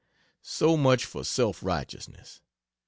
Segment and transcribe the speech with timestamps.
[0.41, 2.41] So much for self righteousness!